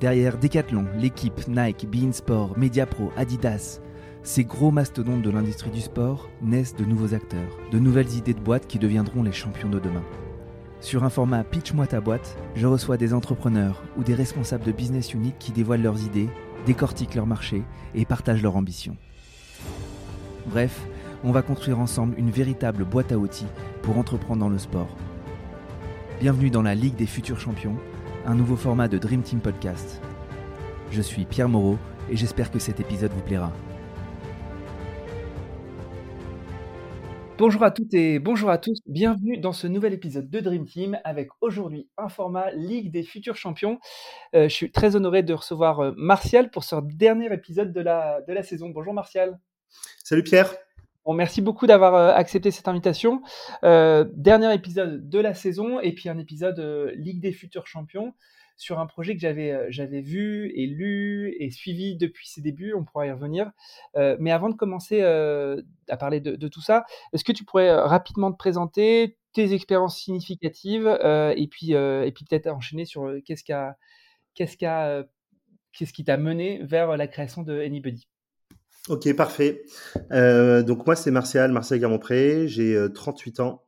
[0.00, 3.80] Derrière Decathlon, l'équipe, Nike, Beansport, Mediapro, Adidas,
[4.22, 8.40] ces gros mastodontes de l'industrie du sport naissent de nouveaux acteurs, de nouvelles idées de
[8.40, 10.04] boîtes qui deviendront les champions de demain.
[10.80, 15.14] Sur un format Pitch-moi ta boîte, je reçois des entrepreneurs ou des responsables de business
[15.14, 16.28] unit qui dévoilent leurs idées,
[16.64, 17.64] décortiquent leur marché
[17.96, 18.96] et partagent leurs ambitions.
[20.46, 20.80] Bref,
[21.24, 23.46] on va construire ensemble une véritable boîte à outils
[23.82, 24.94] pour entreprendre dans le sport.
[26.20, 27.76] Bienvenue dans la Ligue des futurs champions,
[28.28, 30.02] un nouveau format de Dream Team Podcast.
[30.90, 31.78] Je suis Pierre Moreau
[32.10, 33.50] et j'espère que cet épisode vous plaira.
[37.38, 40.98] Bonjour à toutes et bonjour à tous, bienvenue dans ce nouvel épisode de Dream Team
[41.04, 43.78] avec aujourd'hui un format Ligue des futurs champions.
[44.34, 48.20] Euh, je suis très honoré de recevoir euh, Martial pour ce dernier épisode de la,
[48.28, 48.68] de la saison.
[48.68, 49.38] Bonjour Martial.
[50.04, 50.54] Salut Pierre.
[51.08, 53.22] Bon, merci beaucoup d'avoir euh, accepté cette invitation.
[53.64, 58.12] Euh, dernier épisode de la saison et puis un épisode euh, Ligue des futurs champions
[58.58, 62.74] sur un projet que j'avais j'avais vu et lu et suivi depuis ses débuts.
[62.74, 63.50] On pourra y revenir.
[63.94, 68.36] mais avant de commencer à parler de, tout ça, est-ce que tu pourrais rapidement te
[68.36, 73.52] présenter tes expériences significatives et puis et puis peut-être enchaîner sur qu'est-ce qui
[74.34, 78.08] qu'est-ce qu'est-ce qui t'a mené vers la création de Anybody?
[78.88, 79.64] Ok, parfait.
[80.12, 83.62] Euh, donc moi, c'est Martial, Martial Garmonpré, j'ai 38 euh, ans.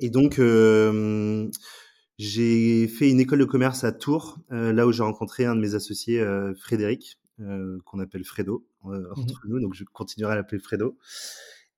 [0.00, 1.48] Et donc, euh,
[2.18, 5.76] j'ai fait une école de commerce à Tours, là où j'ai rencontré un de mes
[5.76, 6.24] associés,
[6.58, 7.18] Frédéric,
[7.84, 10.98] qu'on appelle Fredo mmh entre nous, donc je continuerai à l'appeler Fredo.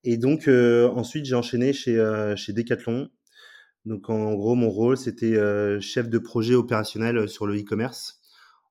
[0.02, 3.10] Et donc, ensuite, j'ai enchaîné chez, chez Decathlon.
[3.84, 5.36] Donc, en gros, mon rôle, c'était
[5.80, 8.22] chef de projet opérationnel sur le e-commerce,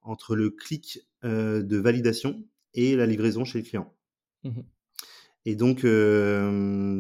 [0.02, 2.44] entre le clic de validation,
[2.74, 3.94] et la livraison chez le client.
[4.44, 4.62] Mmh
[5.46, 5.80] et donc,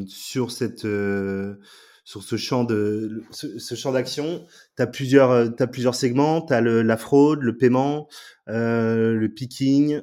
[0.09, 6.41] sur, cette, sur ce champ de ce, champ d'action, tu as plusieurs, as plusieurs segments.
[6.41, 8.09] Tu as la fraude, le paiement,
[8.47, 10.01] le picking,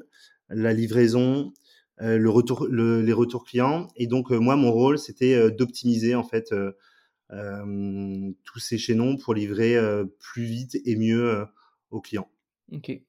[0.49, 1.53] la livraison,
[1.99, 3.89] le retour, les retours clients.
[3.97, 6.55] Et donc, moi, mon rôle, c'était d'optimiser en fait
[7.29, 9.77] tous ces chaînons pour livrer
[10.19, 11.45] plus vite et mieux
[11.91, 12.31] aux clients.
[12.73, 13.03] Ok.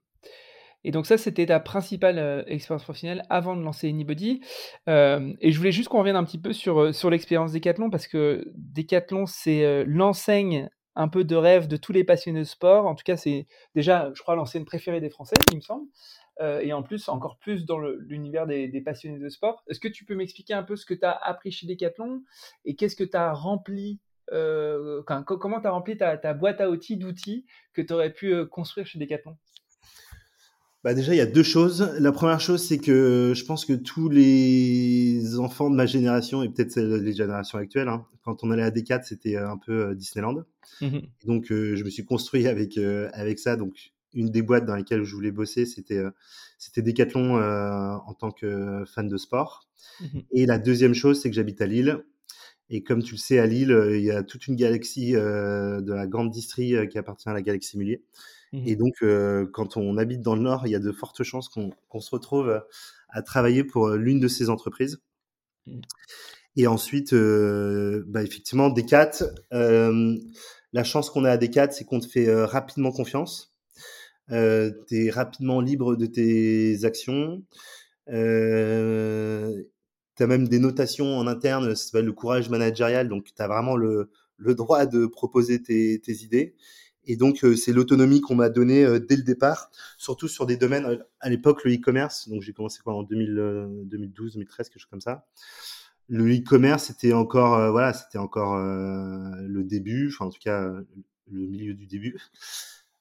[0.84, 4.42] Et donc ça, c'était ta principale euh, expérience professionnelle avant de lancer Anybody.
[4.90, 7.90] Euh, et je voulais juste qu'on revienne un petit peu sur, euh, sur l'expérience Decathlon,
[7.90, 12.86] parce que Decathlon, c'est l'enseigne un peu de rêve de tous les passionnés de sport.
[12.86, 15.88] En tout cas, c'est déjà, je crois, l'enseigne préférée des Français, il me semble.
[16.62, 19.64] et en plus, encore plus dans l'univers des, passionnés de sport.
[19.70, 22.24] Est-ce que tu peux m'expliquer un peu ce que tu as appris chez Decathlon
[22.66, 26.98] et qu'est-ce que tu as rempli comment tu as rempli ta, ta, boîte à outils
[26.98, 29.38] d'outils que tu aurais pu construire chez Decathlon?
[30.84, 31.94] Bah déjà, il y a deux choses.
[32.00, 36.50] La première chose, c'est que je pense que tous les enfants de ma génération, et
[36.50, 40.44] peut-être les générations actuelles, hein, quand on allait à D4, c'était un peu euh, Disneyland.
[40.82, 43.58] Mmh donc, euh, je me suis construit avec, euh, avec ça.
[43.58, 46.02] Donc, une des boîtes dans lesquelles je voulais bosser, c'était
[46.58, 49.68] c'était Decathlon en tant que fan de sport.
[50.00, 52.04] Mmh et la deuxième chose, c'est que j'habite à Lille.
[52.70, 56.08] Et comme tu le sais, à Lille, il y a toute une galaxie de la
[56.08, 58.04] grande distrie qui appartient à la galaxie Mullier.
[58.54, 59.04] Mmh et donc,
[59.54, 62.62] quand on habite dans le Nord, il y a de fortes chances qu'on se retrouve
[63.10, 65.02] à travailler pour l'une de ces entreprises.
[65.68, 65.80] Mmh.
[66.58, 69.12] Et ensuite, bah, effectivement, Decat,
[69.52, 73.52] la chance qu'on a à Decat, c'est qu'on te fait rapidement confiance.
[74.32, 77.44] Euh, tu es rapidement libre de tes actions.
[78.10, 79.64] Euh,
[80.16, 83.48] tu as même des notations en interne, ça s'appelle le courage managérial, donc tu as
[83.48, 86.56] vraiment le, le, droit de proposer tes, tes idées.
[87.06, 90.58] Et donc, euh, c'est l'autonomie qu'on m'a donnée euh, dès le départ, surtout sur des
[90.58, 92.30] domaines, euh, à l'époque, le e-commerce.
[92.30, 95.26] Donc, j'ai commencé quoi en 2012, 2013, quelque chose comme ça.
[96.08, 100.70] Le e-commerce, c'était encore, voilà, c'était encore le début, enfin, en tout cas,
[101.32, 102.18] le milieu du début.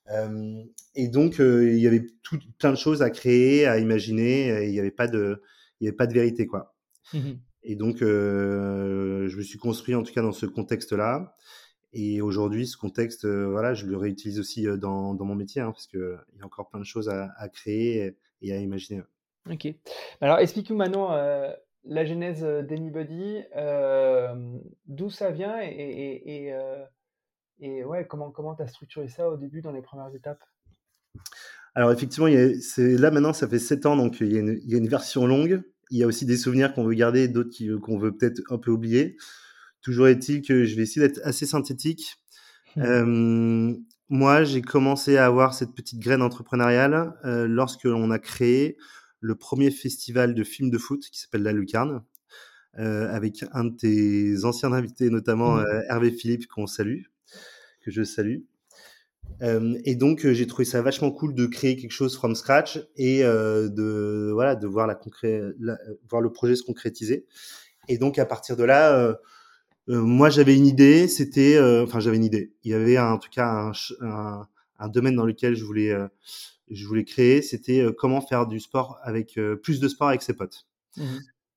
[0.94, 4.72] et donc, il y avait tout, plein de choses à créer, à imaginer, et il
[4.72, 5.42] n'y avait pas de,
[5.80, 6.76] il y avait pas de vérité, quoi.
[7.12, 7.32] Mmh
[7.62, 11.36] et donc, je me suis construit, en tout cas, dans ce contexte-là.
[11.92, 15.60] Et aujourd'hui, ce contexte, euh, voilà, je le réutilise aussi euh, dans, dans mon métier,
[15.60, 19.02] hein, parce qu'il y a encore plein de choses à, à, créer et à imaginer.
[19.50, 19.66] Ok.
[20.20, 21.52] Alors, explique-nous maintenant euh,
[21.84, 23.42] la genèse d'Anybody,
[24.86, 26.54] d'où ça vient et, et, et,
[27.60, 30.44] et ouais, comment tu as structuré ça au début dans les premières étapes?
[31.74, 32.28] Alors, effectivement,
[32.60, 34.78] c'est, là maintenant, ça fait 7 ans, donc il y, a une, il y a
[34.78, 35.62] une version longue.
[35.90, 38.70] Il y a aussi des souvenirs qu'on veut garder, d'autres qu'on veut peut-être un peu
[38.70, 39.16] oublier.
[39.82, 42.16] Toujours est-il que je vais essayer d'être assez synthétique.
[42.76, 43.74] Mmh.
[44.08, 48.76] moi, j'ai commencé à avoir cette petite graine entrepreneuriale euh, lorsque l'on a créé
[49.20, 52.02] le premier festival de films de foot qui s'appelle La Lucarne,
[52.78, 55.60] euh, avec un de tes anciens invités, notamment mmh.
[55.60, 57.02] euh, Hervé Philippe, qu'on salue,
[57.82, 58.38] que je salue.
[59.42, 63.22] Euh, et donc j'ai trouvé ça vachement cool de créer quelque chose from scratch et
[63.22, 65.40] de voilà de voir la, concré
[66.08, 67.26] voir le projet se concrétiser.
[67.88, 69.16] Et donc à partir de là,
[69.88, 72.52] moi j'avais une idée, c'était enfin j'avais une idée.
[72.64, 74.46] Il y avait en tout cas un, un,
[74.78, 75.94] un domaine dans lequel je voulais
[76.70, 80.66] je voulais créer, c'était comment faire du sport avec plus de sport avec ses potes.
[80.96, 81.04] Mmh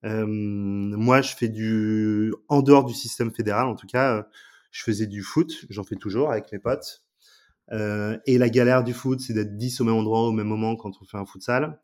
[0.06, 4.28] euh, moi, je fais du en dehors du système fédéral, en tout cas,
[4.72, 7.04] je faisais du foot, j'en fais toujours avec mes potes.
[7.72, 10.76] Euh, et la galère du foot, c'est d'être 10 au même endroit au même moment
[10.76, 11.80] quand on fait un futsal.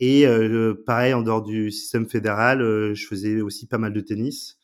[0.00, 4.00] Et euh, pareil, en dehors du système fédéral, euh, je faisais aussi pas mal de
[4.00, 4.58] tennis.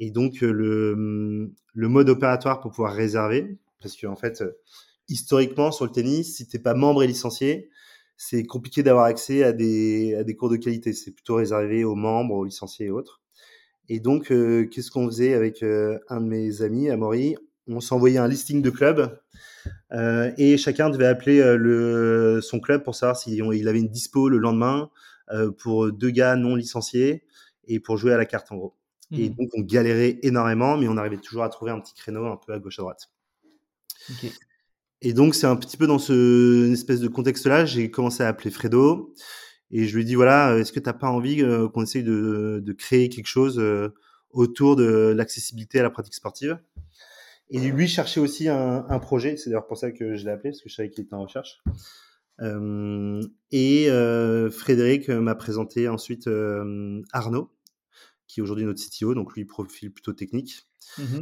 [0.00, 4.42] Et donc, le, le mode opératoire pour pouvoir réserver, parce qu'en en fait,
[5.08, 7.70] historiquement, sur le tennis, si t'es pas membre et licencié,
[8.22, 10.92] c'est compliqué d'avoir accès à des, cours de qualité.
[10.92, 13.22] C'est plutôt réservé aux membres, aux licenciés et autres.
[13.88, 17.36] Et donc, euh, qu'est-ce qu'on faisait avec euh, un de mes amis, Amaury?
[17.66, 19.18] On s'envoyait un listing de clubs
[19.92, 24.28] euh, et chacun devait appeler le, son club pour savoir s'il il avait une dispo
[24.28, 24.90] le lendemain
[25.58, 27.22] pour deux gars non licenciés
[27.68, 28.79] et pour jouer à la carte en gros.
[29.12, 29.34] Et mmh.
[29.34, 32.52] donc, on galérait énormément, mais on arrivait toujours à trouver un petit créneau un peu
[32.52, 33.10] à gauche à droite.
[34.10, 34.32] Okay.
[35.02, 38.28] Et donc, c'est un petit peu dans ce une espèce de contexte-là, j'ai commencé à
[38.28, 39.14] appeler Fredo
[39.70, 42.02] et je lui ai dit voilà, est-ce que tu n'as pas envie euh, qu'on essaye
[42.02, 43.94] de, de, créer quelque chose euh,
[44.30, 46.58] autour de l'accessibilité à la pratique sportive?
[47.50, 50.50] Et lui cherchait aussi un, un projet, c'est d'ailleurs pour ça que je l'ai appelé,
[50.50, 51.60] parce que je savais qu'il était en recherche.
[52.42, 57.50] Euh, et euh, Frédéric m'a présenté ensuite euh, Arnaud,
[58.30, 60.66] qui est aujourd'hui notre CTO, donc lui, profil plutôt technique.
[60.98, 61.20] Mmh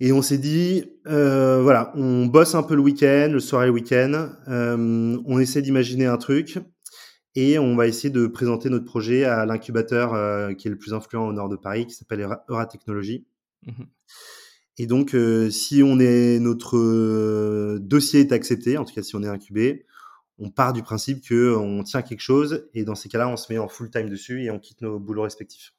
[0.00, 3.66] et on s'est dit, euh, voilà, on bosse un peu le week-end, le soir et
[3.66, 4.30] le week-end.
[4.46, 6.60] Euh, on essaie d'imaginer un truc
[7.34, 10.94] et on va essayer de présenter notre projet à l'incubateur euh, qui est le plus
[10.94, 13.26] influent au nord de Paris, qui s'appelle Eura Technologies.
[13.66, 13.72] Mmh
[14.80, 15.16] et donc,
[15.50, 19.86] si on est notre dossier est accepté, en tout cas si on est incubé,
[20.38, 23.52] on part du principe que on tient quelque chose et dans ces cas-là, on se
[23.52, 25.74] met en full time dessus et on quitte nos boulots respectifs.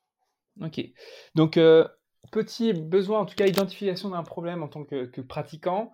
[0.61, 0.81] Ok.
[1.35, 1.87] Donc euh,
[2.31, 5.93] petit besoin, en tout cas identification d'un problème en tant que, pratiquant,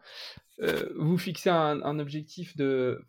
[0.60, 3.06] euh, vous fixez un, objectif de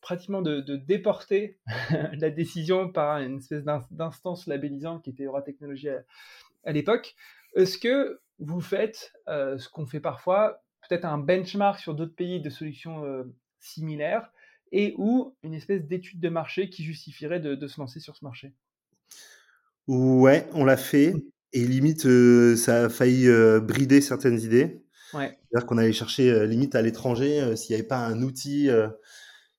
[0.00, 1.58] pratiquement de, déporter
[2.12, 7.14] la décision par une espèce d'instance labellisante qui était Eura Technologie à, l'époque.
[7.54, 12.40] Est-ce que vous faites euh, ce qu'on fait parfois, peut-être un benchmark sur d'autres pays
[12.40, 13.24] de solutions
[13.60, 14.30] similaires
[14.70, 18.52] et ou une espèce d'étude de marché qui justifierait de se lancer sur ce marché?
[19.88, 21.14] Ouais, on l'a fait.
[21.54, 24.82] Et limite, euh, ça a failli euh, brider certaines idées.
[25.14, 25.38] Ouais.
[25.50, 28.68] C'est-à-dire qu'on allait chercher euh, limite à l'étranger s'il n'y avait pas un outil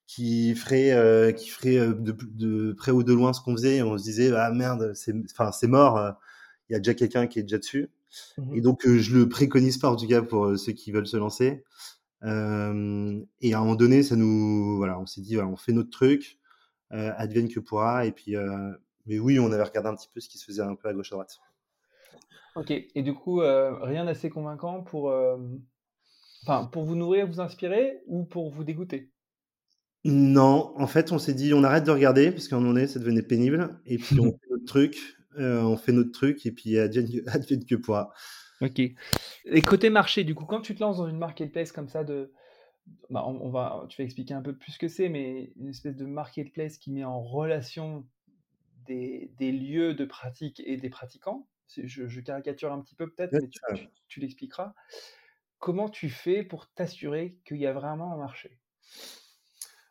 [0.06, 3.82] qui ferait, qui ferait de, de, près ou de loin ce qu'on faisait.
[3.82, 6.14] On se disait, ah merde, c'est, enfin, c'est mort.
[6.68, 7.90] Il y a déjà quelqu'un qui est déjà dessus.
[8.38, 11.16] Mmh et donc, je le préconise pas en tout cas pour ceux qui veulent se
[11.16, 11.64] lancer.
[12.22, 15.90] et à un moment donné, ça nous, voilà, on s'est dit, voilà, on fait notre
[15.90, 16.38] truc,
[16.90, 18.06] advienne que pourra.
[18.06, 18.36] Et puis,
[19.10, 20.94] mais oui, on avait regardé un petit peu ce qui se faisait un peu à
[20.94, 21.40] gauche à droite.
[22.54, 25.36] Ok, et du coup, euh, rien d'assez convaincant pour, euh,
[26.44, 29.10] enfin, pour vous nourrir, vous inspirer ou pour vous dégoûter?
[30.04, 32.86] Non, en fait, on s'est dit, on arrête de regarder, parce qu'à un moment donné,
[32.86, 36.52] ça devenait pénible, et puis on fait notre truc, euh, on fait notre truc, et
[36.52, 38.12] puis advienne, advienne que pourra.
[38.60, 38.78] Ok.
[38.78, 42.32] Et côté marché, du coup, quand tu te lances dans une marketplace comme ça de,
[43.08, 45.96] bah, on, va, tu vas expliquer un peu plus ce que c'est, mais une espèce
[45.96, 48.06] de marketplace qui met en relation
[48.94, 51.46] des, des lieux de pratique et des pratiquants
[51.84, 53.48] je, caricature un petit peu peut-être, mais
[54.08, 54.74] tu, l'expliqueras.
[55.58, 58.58] Comment tu fais pour t'assurer qu'il y a vraiment un marché?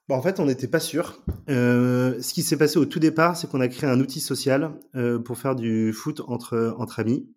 [0.07, 1.21] Bah, en fait, on n'était pas sûr.
[1.49, 4.73] Euh, ce qui s'est passé au tout départ, c'est qu'on a créé un outil social
[4.95, 7.29] euh, pour faire du foot entre, entre amis.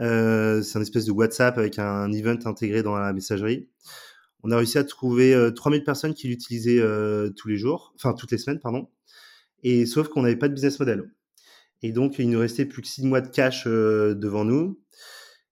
[0.00, 3.68] Euh, c'est un espèce de WhatsApp avec un event intégré dans la messagerie.
[4.44, 6.80] On a réussi à trouver 3000 personnes qui l'utilisaient
[7.36, 8.88] tous les jours, enfin toutes les semaines, pardon.
[9.62, 11.10] Et sauf qu'on n'avait pas de business model.
[11.82, 14.80] Et donc, il nous restait plus que six mois de cash euh, devant nous.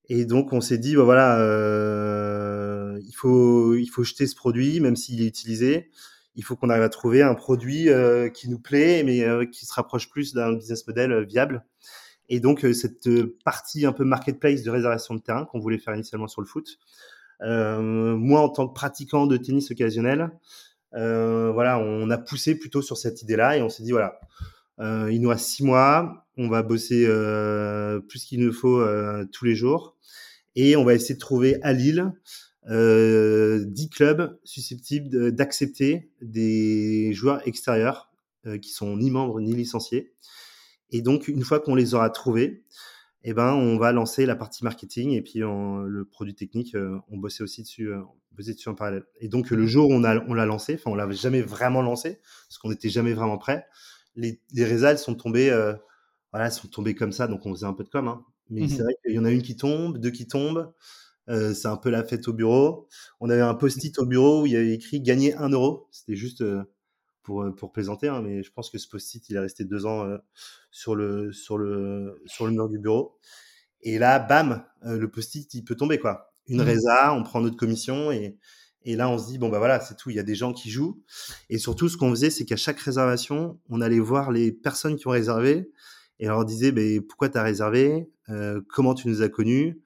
[0.09, 4.81] Et donc, on s'est dit, bah voilà, euh, il faut il faut jeter ce produit,
[4.81, 5.91] même s'il est utilisé.
[6.37, 9.73] Il faut qu'on arrive à trouver un produit euh, qui nous plaît, mais qui se
[9.73, 11.65] rapproche plus d'un business model viable.
[12.29, 13.09] Et donc, cette
[13.45, 16.79] partie un peu marketplace de réservation de terrain qu'on voulait faire initialement sur le foot,
[17.41, 20.31] moi, en tant que pratiquant de tennis occasionnel,
[20.93, 24.19] voilà, on a poussé plutôt sur cette idée-là et on s'est dit, voilà,
[24.81, 26.27] euh, il nous reste six mois.
[26.37, 29.97] On va bosser euh, plus qu'il ne faut euh, tous les jours.
[30.55, 32.13] Et on va essayer de trouver à Lille
[32.69, 38.11] euh, 10 clubs susceptibles d'accepter des joueurs extérieurs
[38.63, 40.15] qui sont ni membres ni licenciés.
[40.93, 42.63] Et donc, une fois qu'on les aura trouvés,
[43.31, 46.77] eh ben, on va lancer la partie marketing et puis le produit technique,
[47.09, 49.05] on bossait aussi dessus, on bossait dessus en parallèle.
[49.21, 51.83] Et donc le jour où on a, on l'a lancé, enfin on l'avait jamais vraiment
[51.83, 53.67] lancé parce qu'on n'était jamais vraiment prêt.
[54.15, 55.51] Les, les résultats sont tombés,
[56.33, 58.09] voilà, sont tombés comme ça, donc on faisait un peu de com.
[58.09, 58.25] Hein.
[58.51, 60.73] Mais mmh c'est vrai qu'il y en a une qui tombe, deux qui tombent.
[61.29, 62.89] Euh, c'est un peu la fête au bureau.
[63.21, 65.89] On avait un post-it au bureau où il y avait écrit gagner un euro.
[65.91, 66.63] C'était juste euh,
[67.27, 69.85] pour, euh, pour plaisanter, hein, mais je pense que ce post-it, il est resté deux
[69.85, 70.07] ans
[70.71, 73.19] sur, le, sur, le, sur le mur du bureau.
[73.83, 76.33] Et là, bam, le post-it, il peut tomber, quoi.
[76.47, 76.67] Une mmh.
[76.67, 78.39] résa, on prend notre commission et,
[78.85, 80.11] et là, on se dit, bon, bah voilà, c'est tout.
[80.11, 81.03] Il y a des gens qui jouent.
[81.51, 85.09] Et surtout, ce qu'on faisait, c'est qu'à chaque réservation, on allait voir les personnes qui
[85.09, 85.73] ont réservé
[86.21, 88.09] et on leur disait, bah, pourquoi tu as réservé
[88.69, 89.81] Comment tu nous as connus?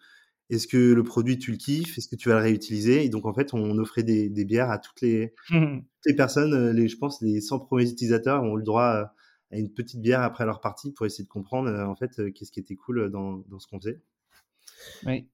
[0.50, 1.96] Est-ce que le produit, tu le kiffes?
[1.96, 3.04] Est-ce que tu vas le réutiliser?
[3.04, 5.32] Et donc, en fait, on offrait des, bières à toutes les,
[6.06, 6.54] les personnes.
[6.54, 9.12] Euh, les, je pense les 100 premiers utilisateurs ont eu le droit
[9.52, 12.32] à une petite bière après leur partie pour essayer de comprendre, euh, en fait, euh,
[12.32, 14.00] qu'est-ce qui était cool dans, dans ce qu'on faisait.
[15.06, 15.28] Oui.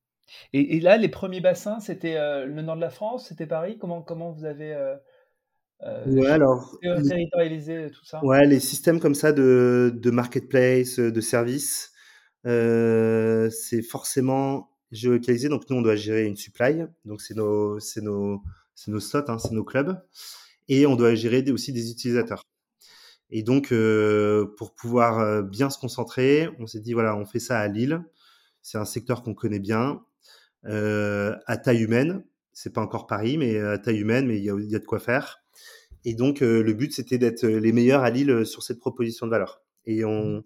[0.52, 3.78] Et, là, les premiers bassins, c'était le nord de la France, c'était Paris?
[3.78, 4.74] Comment, comment vous avez
[5.80, 8.22] ouais, alors, territorialisé tout ça?
[8.24, 11.92] Ouais, les systèmes comme ça de, de marketplace, de services,
[12.44, 15.48] c'est forcément géolocalisé.
[15.48, 16.84] Donc, nous, on doit gérer une supply.
[17.04, 18.42] Donc, c'est nos, c'est nos,
[18.74, 20.00] c'est nos slots, hein, c'est nos clubs.
[20.68, 22.42] Et on doit gérer aussi des utilisateurs.
[23.30, 27.40] Et donc, euh, pour pouvoir euh, bien se concentrer, on s'est dit, voilà, on fait
[27.40, 28.02] ça à Lille.
[28.62, 30.04] C'est un secteur qu'on connaît bien,
[30.66, 32.24] euh, à taille humaine.
[32.52, 34.84] C'est pas encore Paris, mais à taille humaine, mais il y a, y a, de
[34.84, 35.42] quoi faire.
[36.04, 39.62] Et donc, le but, c'était d'être les meilleurs à Lille sur cette proposition de valeur.
[39.84, 40.44] Et on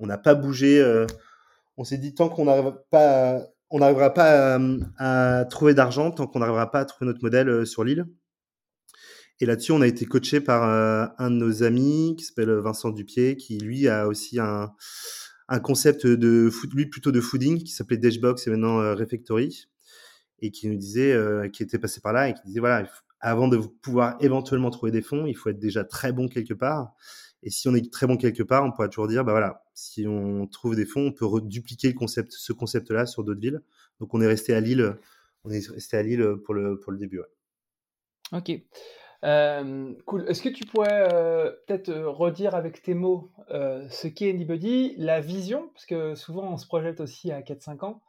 [0.00, 0.82] n'a pas bougé.
[1.76, 4.60] on s'est dit, tant qu'on n'arrive pas on n'arrivera pas
[4.98, 8.06] à, trouver d'argent tant qu'on n'arrivera pas à trouver notre modèle euh, sur l'île.
[9.40, 12.90] Et là-dessus, on a été coaché par euh, un de nos amis qui s'appelle Vincent
[12.90, 14.70] Dupier, qui lui a aussi un,
[15.64, 19.66] concept de lui plutôt de fooding qui s'appelait Dashbox et maintenant euh, Refectory
[20.40, 21.16] et qui nous disait,
[21.52, 22.84] qui était passé par là et qui disait voilà,
[23.20, 26.94] avant de pouvoir éventuellement trouver des fonds, il faut être déjà très bon quelque part.
[27.42, 30.06] Et si on est très bon quelque part, on pourra toujours dire, bah voilà, si
[30.06, 31.94] on trouve des fonds, on peut dupliquer
[32.30, 33.62] ce concept-là sur d'autres villes.
[34.00, 34.96] Donc on est resté à Lille,
[35.44, 37.20] on est resté à Lille pour le, pour le début.
[38.32, 38.52] Ok.
[39.24, 40.28] Euh, cool.
[40.28, 45.20] Est-ce que tu pourrais euh, peut-être euh, redire avec tes mots ce qu'est Anybody, la
[45.20, 48.02] vision, parce que souvent on se projette aussi à 4-5 ans,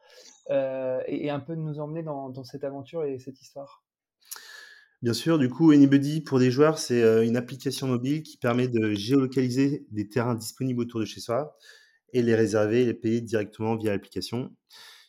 [1.07, 3.83] et, un peu de nous emmener dans cette aventure et cette histoire
[5.03, 8.69] Bien sûr, du coup, Anybody pour des joueurs, c'est euh, une application mobile qui permet
[8.69, 11.57] de géolocaliser des terrains disponibles autour de chez soi
[12.13, 14.55] et les réserver et les payer directement via l'application.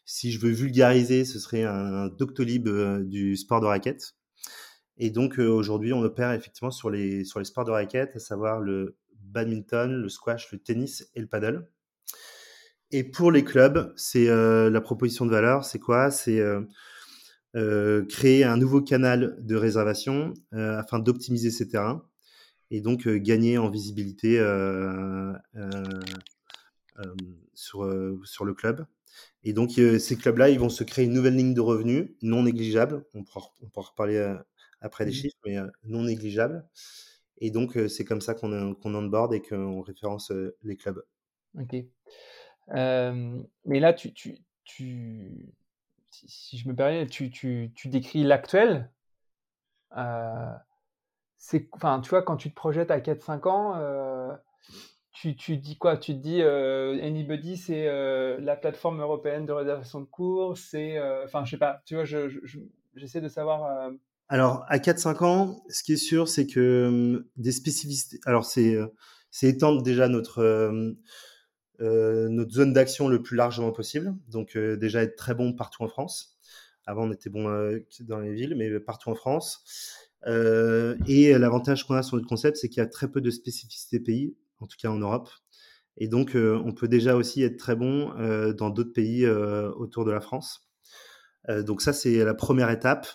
[0.04, 4.16] Si je veux vulgariser, ce serait un, Doctolib euh, du sport de raquette.
[4.96, 8.96] Et donc euh, aujourd'hui, on opère effectivement sur les, sports de raquette, à savoir le
[9.20, 11.68] badminton, le squash, le tennis et le paddle.
[12.90, 16.10] Et pour les clubs, c'est la proposition de valeur, c'est quoi?
[16.10, 16.40] C'est
[18.08, 22.04] créer un nouveau canal de réservation euh, afin d'optimiser ces terrains
[22.70, 24.38] et donc euh, gagner en visibilité
[27.54, 28.86] sur, sur le club.
[29.44, 33.04] Et donc, ces clubs-là, ils vont se créer une nouvelle ligne de revenus non négligeable.
[33.14, 34.34] On pourra, on pourra reparler
[34.80, 36.66] après des mmh chiffres, mais non négligeable.
[37.38, 40.32] Et donc, c'est comme ça qu'on qu'on onboard et qu'on référence
[40.62, 41.04] les clubs.
[41.60, 41.76] Ok.
[42.68, 45.54] mais là, tu, tu, tu,
[46.26, 48.90] si, je me permets, tu, tu, tu décris l'actuel.
[49.96, 50.52] Euh,
[51.38, 54.32] c'est, enfin, tu vois, quand tu te projettes à 4-5 ans, euh,
[55.12, 55.96] tu, tu, dis quoi?
[55.96, 57.86] Tu te dis euh, Anybody, c'est
[58.40, 62.28] la plateforme européenne de réservation de cours, c'est, enfin, je sais pas, tu vois, je,
[62.94, 63.90] j'essaie de savoir.
[64.28, 68.20] Alors, à 4-5 ans, ce qui est sûr, c'est que hum, des spécificités.
[68.24, 68.76] Alors, c'est,
[69.30, 70.94] c'est étendre déjà notre
[71.80, 74.14] euh, notre zone d'action le plus largement possible.
[74.28, 76.38] Donc euh, déjà être très bon partout en France.
[76.86, 79.64] Avant on était bon euh, dans les villes, mais partout en France.
[80.26, 84.00] et l'avantage qu'on a sur notre concept, c'est qu'il y a très peu de spécificités
[84.00, 85.30] pays, en tout cas en Europe.
[85.96, 88.12] Et donc on peut déjà aussi être très bon
[88.52, 90.68] dans d'autres pays autour de la France.
[91.48, 93.06] donc ça c'est la première étape.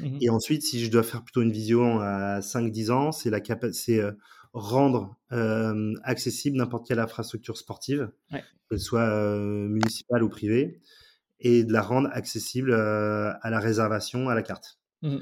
[0.00, 3.40] Mmh et ensuite, si je dois faire plutôt une vision à 5-10 ans, c'est la
[3.40, 4.10] capacité
[4.52, 10.80] rendre euh, accessible n'importe quelle infrastructure sportive, qu'elle soit euh, municipale ou privée,
[11.40, 14.78] et de la rendre accessible euh, à la réservation à la carte.
[15.02, 15.18] Mmh.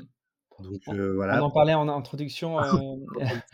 [0.60, 1.42] Donc, voilà.
[1.42, 2.56] On en parlait en introduction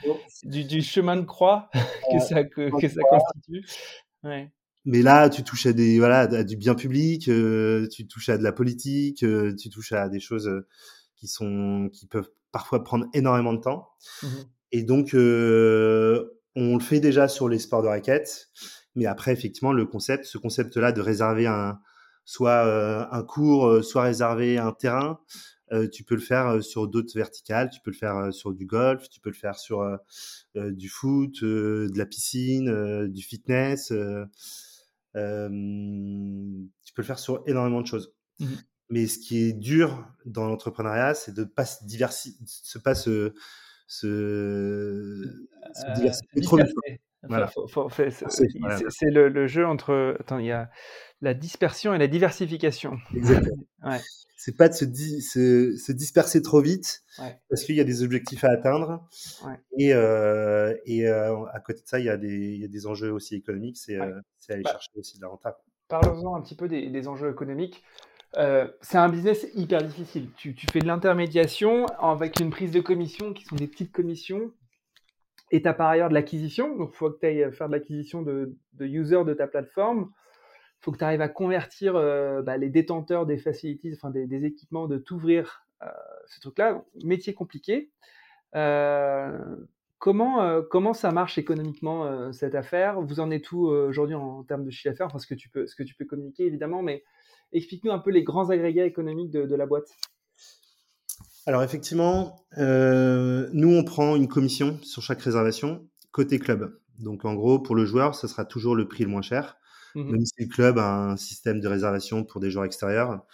[0.44, 1.68] du, chemin de croix
[2.12, 3.66] que ça, que, ça constitue.
[4.84, 8.42] Mais là, tu touches à des voilà à du bien public, tu touches à de
[8.42, 10.50] la politique, tu touches à des choses
[11.16, 13.88] qui sont qui peuvent parfois prendre énormément de temps.
[14.22, 14.28] Mmh
[14.72, 18.50] et donc, euh, on le fait déjà sur les sports de raquettes.
[18.94, 21.78] Mais après, effectivement, le concept, ce concept-là de réserver un,
[22.24, 25.18] soit un cours, soit réserver un terrain,
[25.92, 29.18] tu peux le faire sur d'autres verticales, tu peux le faire sur du golf, tu
[29.20, 29.98] peux le faire sur
[30.54, 33.88] du foot, de la piscine, du fitness.
[33.88, 33.94] tu
[35.14, 35.18] peux
[36.98, 38.12] le faire sur énormément de choses.
[38.40, 38.46] Mmh
[38.90, 42.36] Mais ce qui est dur dans l'entrepreneuriat, c'est de pas se diversifier,
[42.84, 43.32] pas se,
[43.92, 45.22] se,
[45.94, 46.74] diversifier trop vite.
[48.88, 50.16] c'est le, le, jeu entre.
[50.20, 50.70] Attends, il y a
[51.20, 52.96] la dispersion et la diversification.
[53.14, 53.64] Exactement.
[53.84, 54.00] ouais.
[54.36, 57.04] C'est pas de se, se, disperser trop vite
[57.48, 59.08] parce qu'il y a des objectifs à atteindre.
[59.78, 62.68] Et, euh, et euh, à côté de ça, il y, a des, il y a
[62.68, 63.76] des enjeux aussi économiques.
[63.76, 65.58] C'est euh, aller bah, chercher aussi de la rentable.
[65.86, 67.84] Parlons-en un petit peu des, des enjeux économiques.
[68.34, 70.30] C'est un business hyper difficile.
[70.36, 74.52] Tu, fais de l'intermédiation avec une prise de commission qui sont des petites commissions.
[75.50, 76.76] Et tu as par ailleurs de l'acquisition.
[76.76, 80.10] Donc, il faut que tu ailles faire de l'acquisition de, users de ta plateforme
[80.82, 84.88] faut que tu arrives à convertir euh, bah, les détenteurs des facilities, enfin des, équipements,
[84.88, 85.86] de t'ouvrir euh,
[86.26, 86.84] ce truc-là.
[87.04, 87.90] Métier compliqué.
[88.56, 89.38] Euh,
[89.98, 93.00] comment, comment ça marche économiquement cette affaire?
[93.00, 95.06] Vous en êtes où aujourd'hui en, termes de chiffre d'affaires?
[95.06, 97.04] Enfin, ce que tu peux, ce que tu peux communiquer évidemment, mais
[97.52, 99.88] explique-nous un peu les grands agrégats économiques de, la boîte.
[101.46, 106.78] Alors effectivement, nous on prend une commission sur chaque réservation côté club.
[106.98, 109.56] Donc en gros, pour le joueur, ce sera toujours le prix le moins cher.
[109.94, 113.24] Mmh Même si le club a un système de réservation pour des joueurs extérieurs,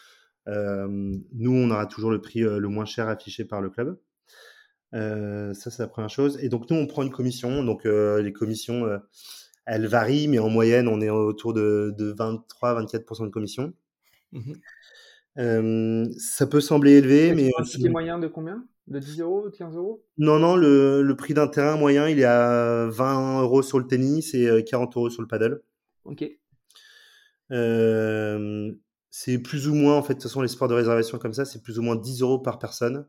[0.46, 3.98] nous, on aura toujours le prix le moins cher affiché par le club.
[4.92, 6.38] ça, c'est la première chose.
[6.42, 7.62] Et donc, nous, on prend une commission.
[7.62, 8.86] Donc, les commissions,
[9.66, 13.74] elles varient, mais en moyenne, on est autour de, 23-24% de commission.
[14.32, 14.54] Mmh
[16.18, 17.50] ça peut sembler élevé, mais.
[17.58, 18.66] Un ticket moyen de combien?
[18.88, 20.04] De 10 euros, 15 euros?
[20.16, 23.86] Non, non, le, le, prix d'un terrain moyen, il est à 20 euros sur le
[23.86, 25.62] tennis et 40 euros sur le paddle.
[26.04, 26.24] Ok
[29.10, 31.44] c'est plus ou moins, en fait, de toute façon, les sports de réservation comme ça,
[31.44, 33.06] c'est plus ou moins 10 euros par personne.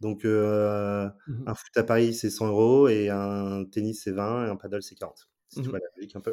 [0.00, 1.10] Donc, mmh
[1.46, 4.82] un foot à Paris, c'est 100 euros et un tennis, c'est 20 et un paddle,
[4.82, 5.28] c'est 40.
[5.48, 6.32] Si tu mmh vois la logique un peu.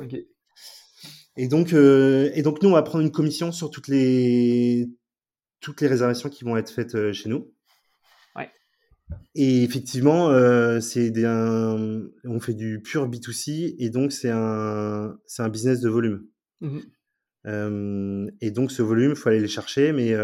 [1.38, 4.90] Et, donc, et donc, nous, on va prendre une commission sur toutes les,
[5.60, 7.54] toutes les réservations qui vont être faites chez nous.
[8.36, 8.50] Ouais.
[9.36, 10.30] Et effectivement,
[10.82, 16.26] c'est on fait du pur B2C et donc c'est un, un business de volume.
[16.62, 16.80] Mmh
[17.44, 20.16] et donc ce volume, il faut aller le chercher, mais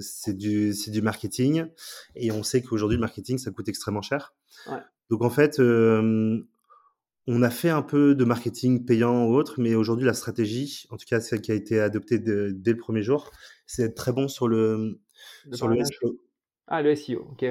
[0.00, 1.66] c'est du, du marketing.
[2.14, 4.34] Et on sait qu'aujourd'hui, le marketing, ça coûte extrêmement cher.
[5.10, 5.58] Donc en fait,
[7.28, 10.96] on a fait un peu de marketing payant ou autre, mais aujourd'hui, la stratégie, en
[10.96, 13.30] tout cas celle qui a été adoptée dès le premier jour,
[13.66, 15.00] c'est d'être très bon sur le,
[15.52, 16.20] sur le SEO.
[16.66, 17.46] Ah, le SEO, ok.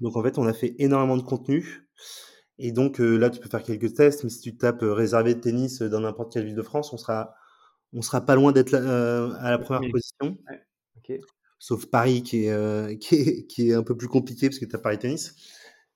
[0.00, 1.88] Donc en fait, on a fait énormément de contenu.
[2.58, 5.82] Et donc là, tu peux faire quelques tests, mais si tu tapes réservé de tennis
[5.82, 7.34] dans n'importe quelle ville de France, on sera
[7.94, 10.36] on sera pas loin d'être euh, à la première position.
[11.58, 14.66] Sauf Paris qui est, euh, qui est, qui, est, un peu plus compliqué parce que
[14.66, 15.34] tu as Paris Tennis.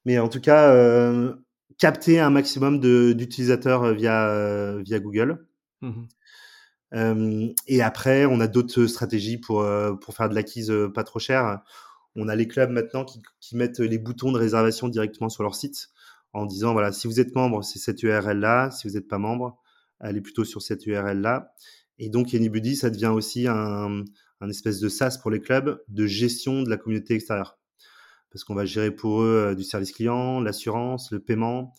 [0.04, 1.34] Mais en tout cas, euh,
[1.78, 5.46] capter un maximum d'utilisateurs via, via Google.
[5.80, 6.04] Mmh
[7.66, 9.62] et après, on a d'autres stratégies pour,
[10.00, 11.60] pour faire de l'acquise pas trop cher.
[12.16, 15.54] On a les clubs maintenant qui, qui, mettent les boutons de réservation directement sur leur
[15.54, 15.90] site
[16.32, 18.70] en disant voilà, si vous êtes membre, c'est cette URL là.
[18.70, 19.58] Si vous n'êtes pas membre,
[20.00, 21.52] allez plutôt sur cette URL là.
[21.98, 24.04] Et donc, Anybody, ça devient aussi un,
[24.48, 27.57] espèce de SaaS pour les clubs de gestion de la communauté extérieure.
[28.30, 31.74] Parce qu'on va gérer pour eux euh, du service client, l'assurance, le paiement,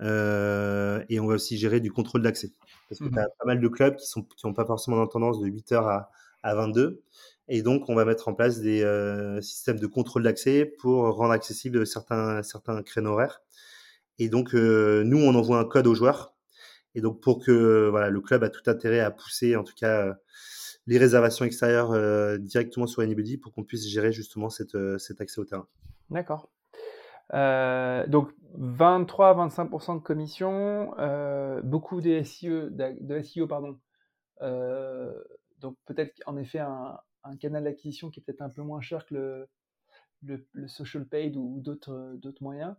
[0.00, 2.52] euh, et on va aussi gérer du contrôle d'accès.
[2.88, 5.40] Parce que tu as mmh pas mal de clubs qui n'ont qui pas forcément tendance
[5.40, 6.10] de 8h à,
[6.42, 7.02] à 22.
[7.48, 11.32] Et donc, on va mettre en place des euh, systèmes de contrôle d'accès pour rendre
[11.32, 13.42] accessibles certains, certains créneaux horaires.
[14.18, 16.34] Et donc, nous, on envoie un code aux joueurs
[16.94, 20.16] et donc, pour que voilà, le club a tout intérêt à pousser, en tout cas,
[20.86, 25.44] les réservations extérieures directement sur Anybody pour qu'on puisse gérer justement cette, cet accès au
[25.44, 25.68] terrain.
[26.10, 26.50] D'accord.
[27.32, 30.94] donc 23-25% de commission,
[31.62, 33.78] beaucoup de SEO, de SEO pardon.
[34.40, 36.98] donc peut-être en effet un,
[37.38, 39.46] canal d'acquisition qui est peut-être un peu moins cher que
[40.22, 42.74] le, social paid ou, d'autres moyens.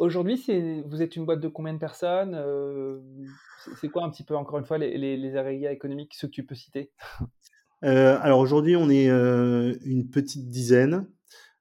[0.00, 3.00] Aujourd'hui, vous êtes une boîte de combien de personnes euh,
[3.76, 6.54] C'est quoi un petit peu, encore une fois, les, les, économiques, ceux que tu peux
[6.54, 6.90] citer?
[7.82, 11.06] Euh, Alors aujourd'hui, on est euh, une petite dizaine,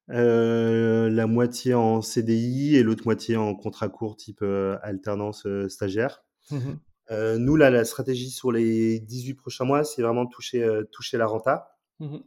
[0.10, 4.44] la moitié en CDI et l'autre moitié en contrat court type
[4.82, 6.24] alternance stagiaire.
[6.52, 6.74] Mmh
[7.12, 11.76] nous, là, la stratégie sur les 18 prochains mois, c'est vraiment toucher, toucher la renta.
[12.00, 12.18] Mmh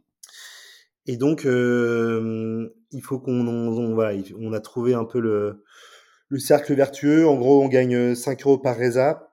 [1.05, 5.63] et donc, il faut qu'on on, a trouvé un peu le,
[6.29, 7.27] le cercle vertueux.
[7.27, 9.32] En gros, on gagne 5 euros par résa.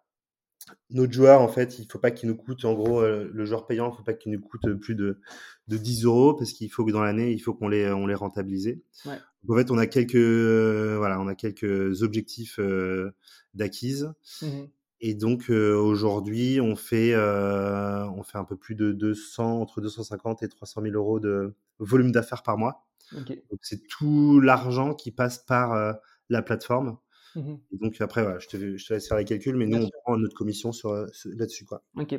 [0.92, 3.66] Notre joueur, en fait, il faut pas qu'il nous coûte, en gros, euh, le joueur
[3.66, 5.20] payant, il faut pas qu'il nous coûte plus de,
[5.68, 8.14] de 10 euros parce qu'il faut que dans l'année, il faut qu'on les, on les
[8.14, 8.78] rentabilise.
[9.06, 9.18] Ouais.
[9.48, 13.12] En fait, on a quelques, euh, voilà, on a quelques objectifs euh,
[13.54, 14.12] d'acquise.
[14.42, 14.68] Mhm.
[15.02, 20.48] Et donc aujourd'hui, on fait, on fait un peu plus de 200, entre 250 et
[20.48, 22.86] 300 000 euros de volume d'affaires par mois.
[23.14, 25.96] Donc c'est tout l'argent qui passe par
[26.28, 26.98] la plateforme.
[27.36, 27.60] Mhm.
[27.72, 29.90] Et donc après, voilà, je te, je te laisse faire les calculs, mais nous, on
[30.04, 31.64] prend notre commission sur, euh, là-dessus.
[31.64, 31.82] Quoi.
[31.96, 32.14] Ok.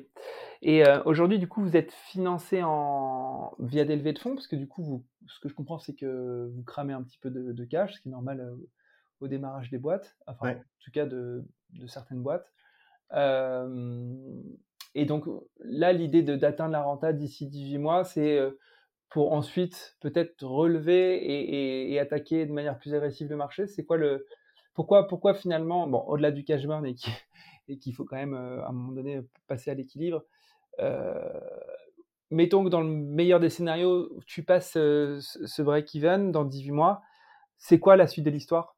[0.62, 3.54] Et euh, aujourd'hui, du coup, vous êtes financé en...
[3.60, 5.06] via des levées de fonds, parce que du coup, vous...
[5.28, 8.02] ce que je comprends, c'est que vous cramez un petit peu de, de cash, ce
[8.02, 8.56] qui est normal euh,
[9.19, 10.56] au démarrage des boîtes, enfin, Ouais.
[10.56, 11.43] en tout cas de,
[11.74, 12.52] de certaines boîtes.
[13.13, 14.41] Euh,
[14.93, 15.26] Et donc
[15.60, 18.39] là, l'idée de- d'atteindre la renta d'ici 18 mois, c'est
[19.10, 21.41] pour ensuite peut-être relever et,
[21.89, 23.67] et- et attaquer de manière plus agressive le marché.
[23.67, 24.26] C'est quoi le
[24.74, 27.12] pourquoi pourquoi finalement bon au-delà du cash burn et qui-
[27.68, 30.24] et qu'il faut quand même euh, à un moment donné passer à l'équilibre.
[30.80, 31.40] euh,
[32.32, 36.72] mettons que dans le meilleur des scénarios, tu passes euh, ce ce break-even dans 18
[36.72, 37.02] mois.
[37.58, 38.76] C'est quoi la suite de l'histoire?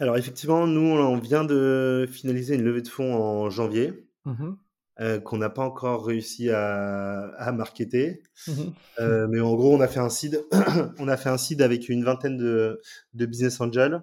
[0.00, 4.58] Alors effectivement, nous, on vient de finaliser une levée de fonds en janvier Mhm,
[5.00, 8.22] euh, qu'on n'a pas encore réussi à, à marketer.
[8.46, 10.44] mhm, Euh, mais en gros, on a fait un seed,
[10.98, 12.80] on a fait un seed avec une vingtaine de,
[13.14, 14.02] de business angels.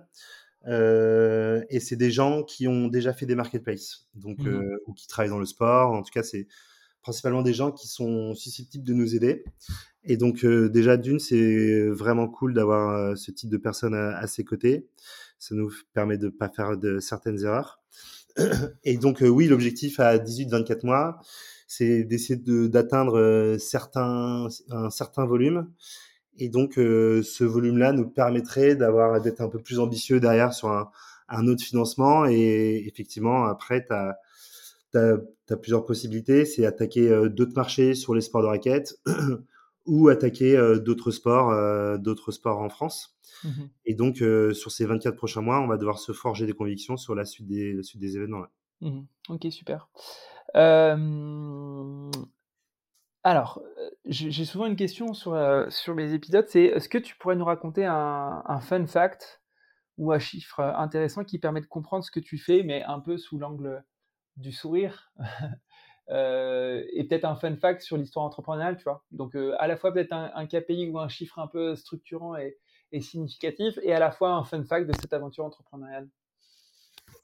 [0.67, 4.77] Euh, et c'est des gens qui ont déjà fait des marketplaces, donc Mhm.
[4.87, 5.91] ou qui travaillent dans le sport.
[5.91, 6.47] En tout cas, c'est
[7.01, 9.45] principalement des gens qui sont susceptibles de nous aider.
[10.03, 14.43] Et donc déjà d'une, c'est vraiment cool d'avoir ce type de personnes à, à ses
[14.43, 14.87] côtés.
[15.39, 17.81] Ça nous permet de pas faire de certaines erreurs.
[18.83, 21.19] Et donc euh, oui, l'objectif à 18-24 mois,
[21.67, 25.69] c'est d'essayer de- d'atteindre euh, certains un certain volume.
[26.39, 30.69] Et donc euh, ce volume-là nous permettrait d'avoir d'être un peu plus ambitieux derrière sur
[30.69, 30.91] un,
[31.29, 32.25] un autre financement.
[32.27, 36.45] Et effectivement, après, tu as plusieurs possibilités.
[36.45, 38.99] C'est attaquer d'autres marchés sur les sports de raquettes
[39.87, 43.17] ou attaquer euh, d'autres sports, euh, d'autres sports en France.
[43.43, 43.67] mhm.
[43.85, 46.97] Et donc, euh, sur ces 24 prochains mois, on va devoir se forger des convictions
[46.97, 48.39] sur la suite des, la suite des événements.
[48.41, 48.47] ouais.
[48.81, 49.07] Mhm.
[49.29, 49.89] Ok, super.
[53.23, 53.61] Alors,
[54.05, 55.35] j'ai souvent une question sur,
[55.69, 59.41] sur mes épisodes, c'est est-ce que tu pourrais nous raconter un, un fun fact
[59.97, 63.17] ou un chiffre intéressant qui permet de comprendre ce que tu fais, mais un peu
[63.17, 63.83] sous l'angle
[64.37, 65.11] du sourire?
[66.09, 69.03] Euh, et peut-être un fun fact sur l'histoire entrepreneuriale, tu vois.
[69.11, 72.37] Donc, euh, à la fois peut-être un, un KPI ou un chiffre un peu structurant
[72.37, 72.57] et,
[72.91, 76.07] et significatif, et à la fois un fun fact de cette aventure entrepreneuriale.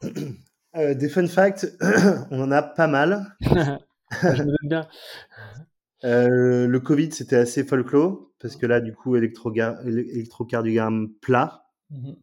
[0.76, 1.68] Euh, des fun facts,
[2.32, 3.38] on en a pas mal.
[3.42, 4.88] Je me bien.
[6.02, 11.68] Le Covid, c'était assez folklore, parce que là, du coup, électrocardiogramme plat.
[11.92, 12.16] Mhm.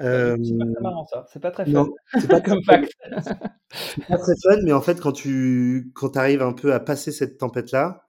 [0.00, 2.82] Euh, C'est pas très marrant ça, c'est pas très fun c'est pas comme très fun.
[2.82, 2.92] fact.
[3.96, 7.12] C'est pas très fun, mais en fait, quand tu quand arrives un peu à passer
[7.12, 8.06] cette tempête-là,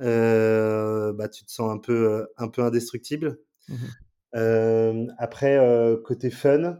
[0.00, 3.38] euh, bah, tu te sens un peu, euh, un peu indestructible.
[4.36, 6.78] Euh, après, euh, côté fun,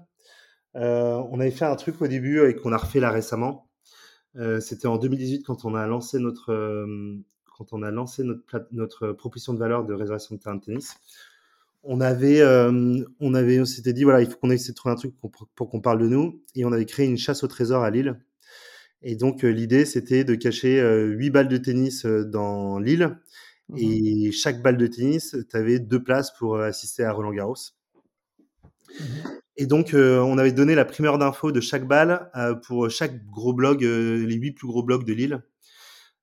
[0.77, 3.69] euh, on avait fait un truc au début et qu'on a refait là récemment.
[4.37, 7.17] Euh, C'était en 2018 quand on a lancé notre, euh,
[7.59, 10.97] quand on a lancé notre, notre proposition de valeur de réservation de terrain de tennis.
[11.87, 14.93] On avait, euh, on avait, on s'était dit voilà, il faut qu'on essaie de trouver
[14.95, 17.47] un truc pour, pour qu'on parle de nous, et on avait créé une chasse au
[17.49, 18.19] trésor à Lille.
[19.03, 23.17] Et donc euh, l'idée c'était de cacher euh, huit balles de tennis dans l'île,
[23.71, 23.79] Mhm.
[23.79, 27.55] et chaque balle de tennis, tu avais deux places pour assister à Roland Garros.
[29.01, 29.07] Mhm.
[29.57, 32.29] Et donc, on avait donné la primeur d'infos de chaque balle
[32.67, 35.43] pour chaque gros blog, les huit plus gros blogs de Lille,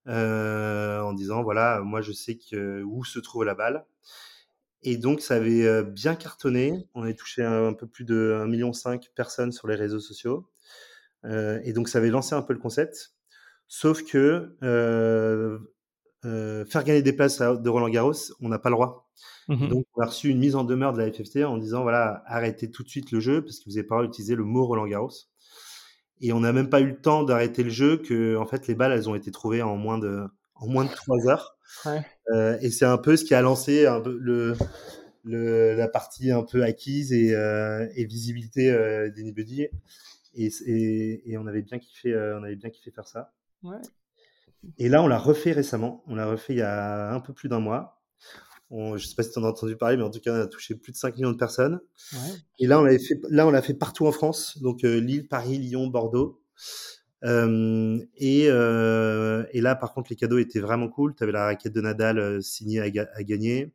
[0.05, 3.85] en disant voilà, moi je sais que, où se trouve la balle.
[4.83, 6.87] Et donc, ça avait euh, bien cartonné.
[6.95, 9.99] On avait touché un, un peu plus de 1,5 million de personnes sur les réseaux
[9.99, 10.49] sociaux.
[11.25, 13.13] Euh, et donc, ça avait lancé un peu le concept.
[13.67, 15.59] Sauf que euh,
[16.25, 19.09] euh, faire gagner des places de Roland Garros, on n'a pas le droit.
[19.47, 19.69] Mhm.
[19.69, 22.69] donc, on a reçu une mise en demeure de la FFT en disant voilà, arrêtez
[22.71, 25.11] tout de suite le jeu parce que vous n'avez pas utilisé le mot Roland Garros.
[26.19, 28.75] Et on n'a même pas eu le temps d'arrêter le jeu que, en fait, les
[28.75, 30.23] balles, elles ont été trouvées en moins de,
[30.55, 31.57] en moins de trois heures.
[31.85, 32.05] Ouais.
[32.33, 34.55] Euh, et c'est un peu ce qui a lancé un peu le,
[35.23, 39.67] le, la partie un peu acquise et, euh, et visibilité euh, d'Anybody.
[40.33, 43.33] Et, et, et on avait bien kiffé, euh, on avait bien kiffé faire ça.
[43.63, 43.81] Ouais.
[44.77, 46.03] Et là, on l'a refait récemment.
[46.07, 48.01] On l'a refait il y a un peu plus d'un mois.
[48.69, 50.39] On, je sais pas si tu en as entendu parler, mais en tout cas, on
[50.39, 51.81] a touché plus de 5 millions de personnes.
[52.13, 52.19] Ouais.
[52.59, 54.59] Et là, on l'avait fait, là, on l'a fait partout en France.
[54.61, 56.41] Donc, Lille, Paris, Lyon, Bordeaux.
[57.23, 61.15] Euh, et, euh, et là, par contre, les cadeaux étaient vraiment cool.
[61.15, 63.73] Tu avais la raquette de Nadal signée à, ga- à gagner.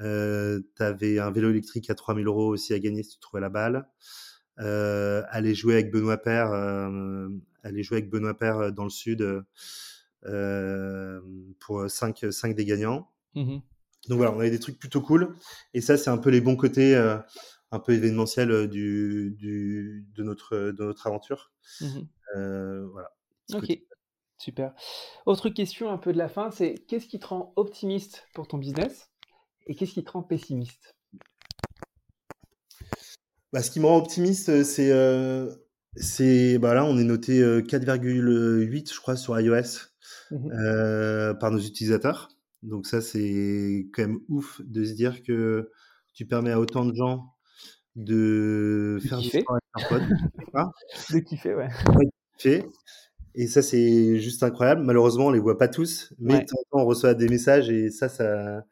[0.00, 3.40] Euh, tu avais un vélo électrique à 3000 euros aussi à gagner si tu trouvais
[3.42, 3.86] la balle.
[4.56, 6.52] aller jouer avec Benoît Père,
[7.62, 9.26] aller jouer avec Benoît Père dans le sud
[11.58, 13.10] pour 5, 5 des gagnants.
[13.34, 13.58] Mmh
[14.08, 15.34] Donc voilà, on avait des trucs plutôt cool.
[15.74, 16.96] Et ça, c'est un peu les bons côtés
[17.72, 21.52] un peu événementiels du, du, de, notre, de notre aventure.
[21.80, 22.00] Mmh
[22.34, 23.10] voilà.
[23.52, 23.80] Ok.
[24.38, 24.72] Super.
[25.26, 28.56] Autre question un peu de la fin, c'est qu'est-ce qui te rend optimiste pour ton
[28.56, 29.10] business
[29.66, 30.94] et qu'est-ce qui te rend pessimiste?
[33.52, 34.92] Bah, Ce qui me rend optimiste, c'est
[35.96, 39.90] c'est bah là, on est noté 4,8, je crois, sur iOS
[40.30, 42.28] mmh euh, par nos utilisateurs.
[42.62, 45.70] Donc ça, c'est quand même ouf de se dire que
[46.12, 47.34] tu permets à autant de gens
[47.96, 49.90] de, faire du sport avec
[50.54, 50.72] leur
[51.12, 51.68] de kiffer, ouais.
[51.96, 52.10] ouais
[53.34, 54.82] Et ça, c'est juste incroyable.
[54.82, 57.70] Malheureusement, on les voit pas tous, mais de temps en temps, on reçoit des messages
[57.70, 58.64] et ça, ça.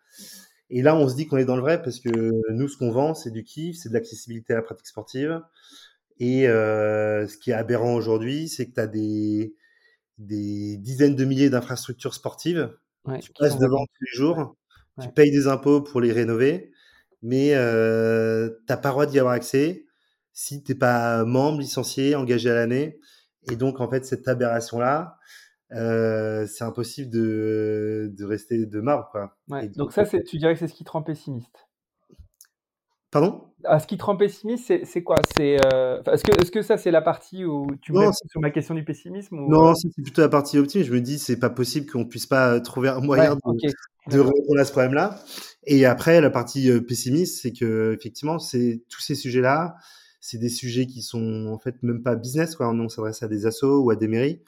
[0.70, 2.10] Et là, on se dit qu'on est dans le vrai parce que
[2.52, 5.40] nous, ce qu'on vend, c'est du kiff, c'est de l'accessibilité à la pratique sportive.
[6.20, 9.54] Et euh, ce qui est aberrant aujourd'hui, c'est que tu as des,
[10.18, 12.70] des dizaines de milliers d'infrastructures sportives.
[13.20, 14.56] tu passes devant tous les jours,
[15.00, 16.72] tu payes des impôts pour les rénover,
[17.22, 19.84] mais euh, tu n'as pas le droit d'y avoir accès
[20.32, 23.00] si tu n'es pas membre, licencié, engagé à l'année.
[23.50, 25.18] Et donc, en fait, cette aberration-là,
[25.72, 29.08] euh, c'est impossible de, de, rester de marbre.
[29.10, 29.36] Quoi.
[29.48, 31.68] Ouais, donc, ça, tu dirais que c'est ce qui te rend pessimiste?
[33.10, 33.44] Pardon?
[33.64, 35.16] Ah, Ce qui te rend pessimiste, c'est quoi?
[35.36, 36.02] C'est, euh...
[36.12, 38.84] Est-ce que, est que, ça, c'est la partie où tu me sur ma question du
[38.84, 39.48] pessimisme ou...
[39.48, 40.90] Non, c'est plutôt la partie optimiste.
[40.90, 44.60] Je me dis, c'est pas possible qu'on puisse pas trouver un moyen de, de, répondre
[44.60, 45.18] à ce problème-là.
[45.64, 49.76] Et après, la partie euh, pessimiste, c'est que effectivement, c'est tous ces sujets-là,
[50.20, 52.70] c'est des sujets qui sont en fait même pas business, quoi.
[52.70, 54.42] on s'adresse à des assos ou à des mairies.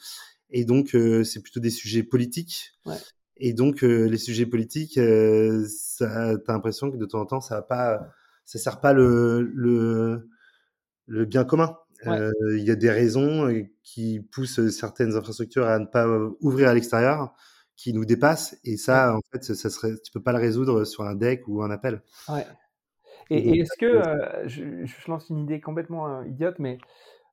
[0.51, 2.73] Et donc, euh, c'est plutôt des sujets politiques.
[2.85, 2.97] Ouais.
[3.37, 7.41] Et donc, euh, les sujets politiques, euh, ça, t'as l'impression que de temps en temps,
[7.41, 8.09] ça va pas,
[8.45, 10.29] ça sert pas le, le,
[11.07, 11.77] le bien commun.
[12.07, 13.49] Euh, il y a des raisons
[13.83, 16.07] qui poussent certaines infrastructures à ne pas
[16.41, 17.35] ouvrir à l'extérieur,
[17.77, 18.57] qui nous dépassent.
[18.65, 21.63] Et ça, en fait, ça serait, tu peux pas le résoudre sur un deck ou
[21.63, 22.03] un appel.
[23.31, 26.79] Et, est-ce que, euh, je, je, lance une idée complètement euh, idiote, mais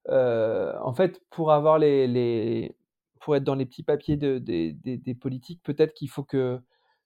[0.09, 2.75] euh, en fait, pour avoir les, les,
[3.19, 6.59] pour être dans les petits papiers de, des, des, politiques, peut-être qu'il faut que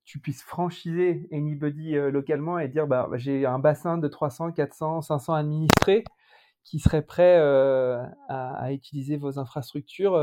[0.04, 5.34] tu puisses franchiser Anybody localement et dire bah, j'ai un bassin de 300, 400, 500
[5.36, 6.04] administrés
[6.64, 10.20] qui seraient prêts à, à, utiliser vos infrastructures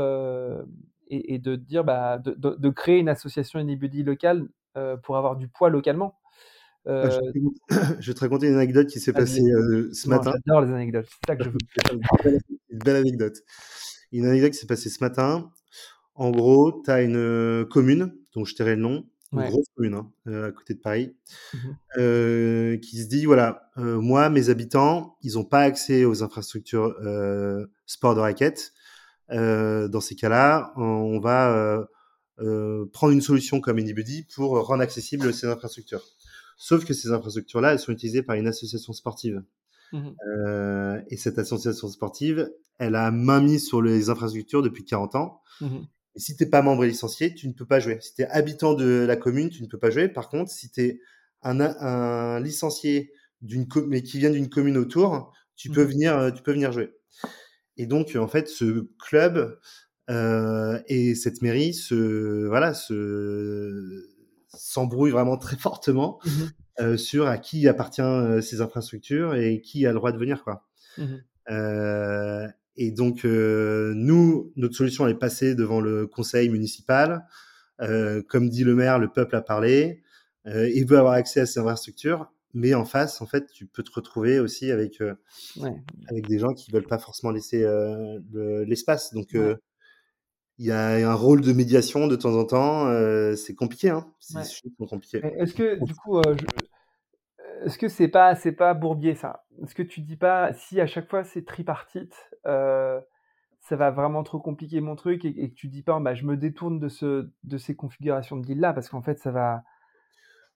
[1.07, 4.47] et, et, de dire bah, de, créer une association Anybody locale
[5.03, 6.18] pour avoir du poids localement.
[6.87, 7.19] Euh...
[7.99, 10.33] Je, vais te raconter une anecdote qui s'est passée euh, ce matin.
[10.45, 12.39] J'adore les anecdotes, c'est ça que je veux.
[12.69, 13.37] une belle anecdote.
[14.11, 15.51] Une anecdote qui s'est passée ce matin.
[16.15, 19.93] En gros, tu as une euh, commune, dont je tairai le nom, une grosse commune
[19.93, 21.15] hein, euh, à côté de Paris,
[21.53, 21.57] mmh
[21.97, 26.95] euh, qui se dit voilà, euh, moi, mes habitants, ils n'ont pas accès aux infrastructures
[27.85, 28.73] sport de raquettes.
[29.29, 31.87] dans ces cas-là, on va
[32.93, 36.03] prendre une solution comme Anybody pour rendre accessibles ces infrastructures.
[36.61, 39.41] Sauf que ces infrastructures-là, elles sont utilisées par une association sportive.
[39.91, 45.15] Mmh euh, et cette association sportive, elle a main mise sur les infrastructures depuis 40
[45.15, 45.41] ans.
[45.61, 45.77] Mmh
[46.15, 47.99] et si tu n'es pas membre et licencié, tu ne peux pas jouer.
[48.01, 50.09] Si tu es habitant de la commune, tu ne peux pas jouer.
[50.09, 51.01] Par contre, si tu es
[51.43, 56.31] un, un licencié d'une mais qui vient d'une commune autour, tu peux mmh venir, euh,
[56.31, 56.93] tu peux venir jouer.
[57.77, 59.57] Et donc, en fait, ce club
[60.09, 64.09] euh, et cette mairie se, voilà, se,
[64.53, 66.29] s'embrouille vraiment très fortement mmh
[66.81, 70.45] euh, sur à qui appartient euh, ces infrastructures et qui a le droit de venir
[70.45, 70.65] quoi.
[70.97, 71.03] Mmh
[71.51, 77.25] euh, et donc nous, notre solution elle est passée devant le conseil municipal.
[77.77, 80.01] comme dit le maire, le peuple a parlé.
[80.45, 83.91] il veut avoir accès à ces infrastructures, mais en face, en fait, tu peux te
[83.91, 85.01] retrouver aussi avec
[86.07, 87.67] avec des gens qui veulent pas forcément laisser
[88.65, 89.13] l'espace.
[89.13, 89.35] Donc
[90.59, 92.87] il y a un rôle de médiation de temps en temps.
[92.87, 94.05] Euh, c'est compliqué, hein.
[94.19, 95.21] C'est compliqué.
[95.37, 96.35] Est-ce que du coup, euh,
[97.65, 99.45] est-ce que c'est pas c'est pas Bourbier ça?
[99.63, 102.13] Est-ce que tu dis pas si à chaque fois c'est tripartite,
[102.45, 102.99] euh,
[103.61, 106.35] ça va vraiment trop compliquer mon truc et, que tu dis pas bah je me
[106.35, 109.63] détourne de ce de ces configurations de deal là parce qu'en fait ça va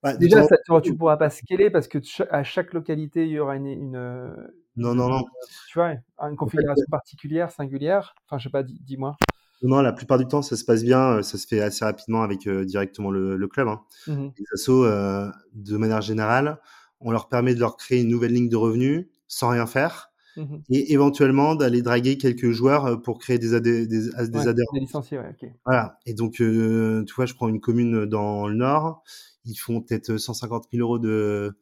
[0.02, 3.40] bah, Déjà, ça, tu, ne pourras pas scaler parce que à chaque localité, il y
[3.40, 4.36] aura une, une
[4.76, 5.24] non, non, non.
[5.70, 8.14] Tu vois, une configuration particulière, singulière.
[8.26, 9.16] Enfin, je sais pas, dis-moi.
[9.64, 11.18] Non, la plupart du temps, ça se passe bien.
[11.18, 13.70] Euh, ça se fait assez rapidement avec euh, directement le, club.
[13.70, 13.82] Hein.
[14.08, 16.60] Mmh Les assos, euh, de manière générale,
[17.00, 20.10] on leur permet de leur créer une nouvelle ligne de revenus sans rien faire.
[20.36, 24.74] Mmh et éventuellement d'aller draguer quelques joueurs pour créer des, des, des, adhérents.
[24.74, 25.50] Des licenciés, ouais, ok.
[25.66, 26.00] Voilà.
[26.06, 29.04] Et donc, tu vois, je prends une commune dans le nord.
[29.46, 31.56] Ils font peut-être 150 000 euros de,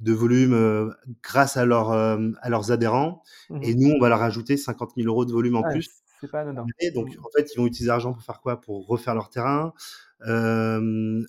[0.00, 3.22] de volume grâce à, leur, à leurs adhérents.
[3.50, 6.03] Mmh et nous, on va leur ajouter 50 000 euros de volume en plus.
[6.24, 6.64] C'est pas anodin.
[6.94, 8.60] donc, en fait, ils vont utiliser l'argent pour faire quoi?
[8.60, 9.74] Pour refaire leur terrain,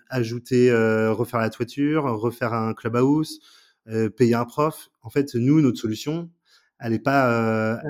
[0.09, 0.71] ajouter,
[1.11, 3.39] refaire la toiture, refaire un clubhouse,
[4.15, 4.89] payer un prof.
[5.01, 6.29] En fait, nous, notre solution,
[6.79, 7.81] elle est pas.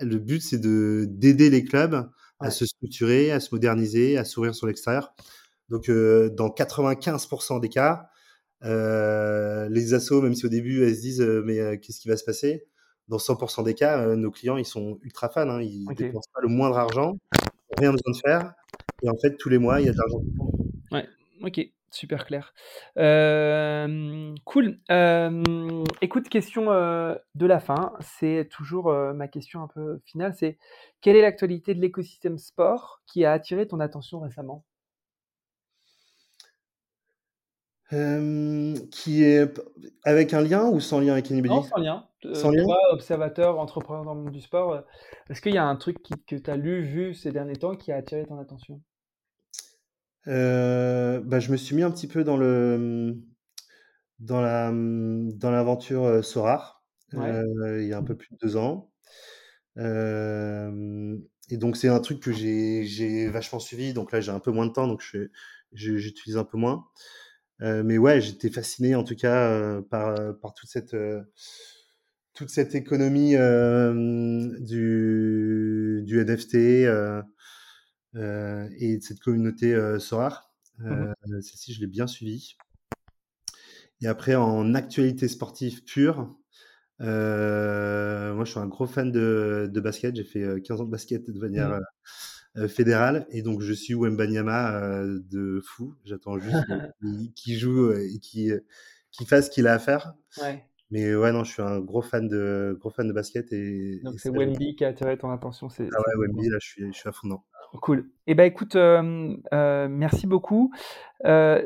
[0.00, 2.08] Le but, c'est de d'aider les clubs
[2.40, 5.14] à se structurer, à se moderniser, à s'ouvrir sur l'extérieur.
[5.68, 8.08] Donc, dans 95% des cas,
[8.62, 12.66] les assos, même si au début elles se disent mais qu'est-ce qui va se passer?
[13.12, 16.40] Dans 100% des cas, nos clients ils sont ultra fans, hein, ils ne dépensent pas
[16.40, 17.18] le moindre argent,
[17.76, 18.54] rien besoin de faire,
[19.02, 20.22] et en fait tous les mois il y a de l'argent.
[20.92, 21.06] Ouais,
[21.42, 22.54] ok, super clair.
[24.46, 24.78] cool.
[26.00, 30.56] écoute, question de la fin, c'est toujours ma question un peu finale, c'est
[31.02, 34.64] quelle est l'actualité de l'écosystème sport qui a attiré ton attention récemment?
[38.90, 39.52] Qui est
[40.04, 42.06] avec un lien ou sans lien avec Anybody Non, sans lien.
[42.24, 42.64] Euh, sans lien?
[42.90, 44.80] observateur, entrepreneur dans le monde du sport, euh,
[45.28, 47.92] est-ce qu'il y a un truc que tu as lu, vu ces derniers temps qui
[47.92, 48.80] a attiré ton attention?
[50.28, 53.18] Euh, bah, Je me suis mis un petit peu dans le
[54.20, 58.90] dans la dans l'aventure Sorar il y a un peu plus de deux ans.
[59.76, 63.92] et donc c'est un truc que j'ai vachement suivi.
[63.92, 65.02] Donc là j'ai un peu moins de temps, donc
[65.72, 66.86] j'utilise un peu moins.
[67.62, 70.96] Euh, mais ouais, j'étais fasciné en tout cas euh, par, euh, par toute cette
[72.34, 73.36] toute cette économie
[74.60, 76.86] du, du NFT et
[78.14, 80.50] de cette communauté Sorar.
[80.78, 82.56] Mmh celle-ci, je l'ai bien suivi.
[84.00, 86.34] Et après, en actualité sportive pure,
[86.98, 90.16] moi, je suis un gros fan de, de basket.
[90.16, 91.80] J'ai fait 15 ans de basket de manière mmh.
[92.58, 93.26] Euh, fédéral.
[93.30, 95.94] Et donc, je suis Wembanyama euh, de fou.
[96.04, 96.66] J'attends juste
[97.34, 98.60] qu'il joue euh, et qu'il
[99.26, 100.12] fasse ce qu'il a à faire.
[100.90, 103.50] Mais ouais, non, je suis un gros fan de, gros fan de basket.
[103.54, 105.68] Et, donc, c'est Wemby qui a attiré ton attention.
[105.78, 107.28] Ah ouais, Wemby, là, je suis, je suis à fond
[107.80, 108.00] Cool.
[108.26, 110.70] Et eh ben écoute, merci beaucoup.
[111.24, 111.62] ça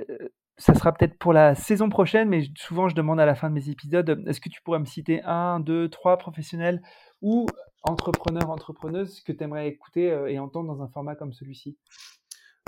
[0.72, 3.70] sera peut-être pour la saison prochaine, mais souvent je demande à la fin de mes
[3.70, 6.80] épisodes, est-ce que tu pourrais me citer un, deux, trois professionnels
[7.22, 7.46] ou
[7.88, 11.76] entrepreneur, entrepreneuse que tu aimerais écouter euh, et entendre dans un format comme celui-ci?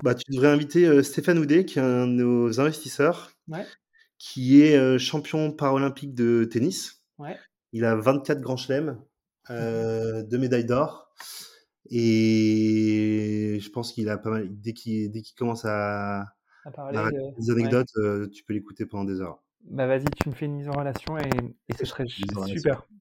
[0.03, 3.33] Bah, Tu devrais inviter euh, Stéphane Houdet, qui est un de nos investisseurs,
[4.19, 7.03] qui est euh, champion paralympique de tennis.
[7.73, 9.01] Il a 24 grands chelems,
[9.51, 11.13] euh, deux médailles d'or.
[11.91, 14.49] Et je pense qu'il a pas mal.
[14.51, 16.21] Dès qu'il commence à,
[16.65, 16.99] à parler
[17.39, 17.89] des anecdotes,
[18.33, 19.43] tu peux l'écouter pendant des heures.
[19.65, 21.29] Bah vas-y, tu me fais une mise en relation et,
[21.69, 22.87] et ce serait super.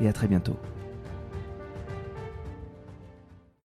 [0.00, 0.56] et à très bientôt.